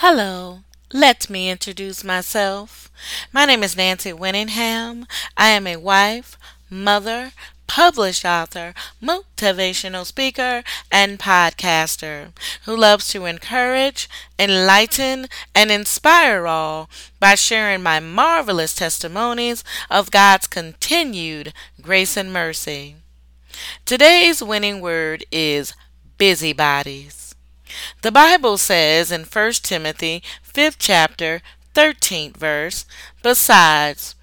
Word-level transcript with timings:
Hello, 0.00 0.60
let 0.92 1.28
me 1.28 1.50
introduce 1.50 2.04
myself. 2.04 2.88
My 3.32 3.44
name 3.44 3.64
is 3.64 3.76
Nancy 3.76 4.12
Winningham. 4.12 5.06
I 5.36 5.48
am 5.48 5.66
a 5.66 5.74
wife, 5.74 6.38
mother, 6.70 7.32
published 7.66 8.24
author, 8.24 8.74
motivational 9.02 10.06
speaker, 10.06 10.62
and 10.92 11.18
podcaster 11.18 12.28
who 12.64 12.76
loves 12.76 13.08
to 13.08 13.24
encourage, 13.24 14.08
enlighten, 14.38 15.26
and 15.52 15.72
inspire 15.72 16.46
all 16.46 16.88
by 17.18 17.34
sharing 17.34 17.82
my 17.82 17.98
marvelous 17.98 18.76
testimonies 18.76 19.64
of 19.90 20.12
God's 20.12 20.46
continued 20.46 21.52
grace 21.82 22.16
and 22.16 22.32
mercy. 22.32 22.94
Today's 23.84 24.44
winning 24.44 24.80
word 24.80 25.24
is 25.32 25.74
busybodies. 26.18 27.17
The 28.02 28.12
Bible 28.12 28.58
says 28.58 29.10
in 29.12 29.24
1 29.24 29.52
Timothy 29.62 30.22
5th 30.52 30.76
chapter 30.78 31.42
13th 31.74 32.36
verse, 32.36 32.84
besides, 33.22 34.14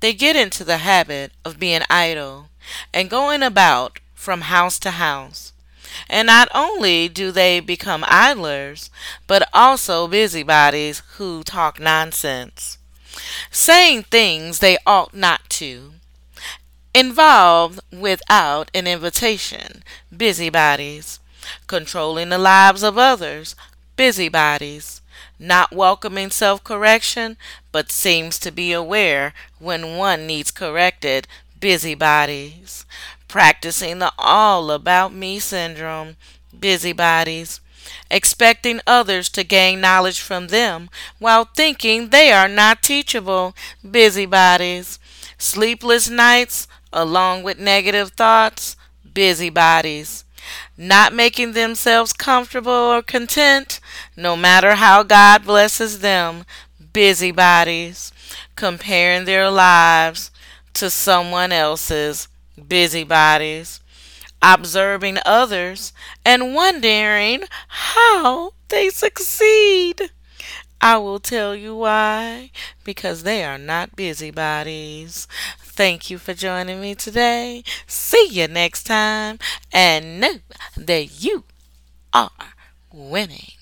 they 0.00 0.14
get 0.14 0.36
into 0.36 0.64
the 0.64 0.78
habit 0.78 1.32
of 1.44 1.58
being 1.58 1.82
idle 1.90 2.48
and 2.92 3.10
going 3.10 3.42
about 3.42 4.00
from 4.14 4.42
house 4.42 4.78
to 4.80 4.92
house. 4.92 5.52
And 6.08 6.26
not 6.26 6.48
only 6.54 7.08
do 7.08 7.30
they 7.32 7.60
become 7.60 8.04
idlers, 8.06 8.90
but 9.26 9.48
also 9.52 10.06
busybodies 10.06 11.02
who 11.16 11.42
talk 11.42 11.80
nonsense, 11.80 12.78
saying 13.50 14.04
things 14.04 14.60
they 14.60 14.78
ought 14.86 15.14
not 15.14 15.48
to, 15.50 15.92
involved 16.94 17.80
without 17.92 18.70
an 18.74 18.86
invitation, 18.86 19.82
busybodies, 20.16 21.18
controlling 21.66 22.28
the 22.30 22.38
lives 22.38 22.82
of 22.82 22.98
others, 22.98 23.54
busybodies, 23.96 25.00
not 25.38 25.72
welcoming 25.72 26.30
self 26.30 26.62
correction, 26.64 27.36
but 27.72 27.90
seems 27.92 28.38
to 28.40 28.50
be 28.50 28.72
aware 28.72 29.32
when 29.58 29.96
one 29.96 30.26
needs 30.26 30.50
corrected, 30.50 31.26
busybodies, 31.60 32.84
practicing 33.28 33.98
the 33.98 34.12
all 34.18 34.70
about 34.70 35.12
me 35.12 35.38
syndrome, 35.38 36.16
busybodies, 36.58 37.60
expecting 38.10 38.80
others 38.86 39.28
to 39.30 39.44
gain 39.44 39.80
knowledge 39.80 40.20
from 40.20 40.48
them 40.48 40.90
while 41.18 41.44
thinking 41.44 42.08
they 42.10 42.32
are 42.32 42.48
not 42.48 42.82
teachable, 42.82 43.54
busybodies, 43.88 44.98
sleepless 45.38 46.08
nights 46.08 46.66
along 46.92 47.42
with 47.42 47.58
negative 47.58 48.10
thoughts, 48.10 48.76
busybodies, 49.14 50.24
not 50.80 51.12
making 51.12 51.52
themselves 51.52 52.14
comfortable 52.14 52.72
or 52.72 53.02
content, 53.02 53.80
no 54.16 54.34
matter 54.34 54.76
how 54.76 55.02
God 55.02 55.44
blesses 55.44 56.00
them, 56.00 56.46
busybodies, 56.94 58.10
comparing 58.56 59.26
their 59.26 59.50
lives 59.50 60.30
to 60.72 60.88
someone 60.88 61.52
else's, 61.52 62.28
busybodies, 62.66 63.80
observing 64.40 65.18
others 65.26 65.92
and 66.24 66.54
wondering 66.54 67.42
how 67.68 68.54
they 68.68 68.88
succeed. 68.88 70.10
I 70.80 70.96
will 70.96 71.20
tell 71.20 71.54
you 71.54 71.76
why. 71.76 72.52
Because 72.84 73.22
they 73.22 73.44
are 73.44 73.58
not 73.58 73.96
busybodies. 73.96 75.28
Thank 75.80 76.10
you 76.10 76.18
for 76.18 76.34
joining 76.34 76.78
me 76.82 76.94
today. 76.94 77.64
See 77.86 78.28
you 78.30 78.48
next 78.48 78.84
time. 78.84 79.38
And 79.72 80.20
know 80.20 80.34
that 80.76 81.24
you 81.24 81.44
are 82.12 82.30
winning. 82.92 83.52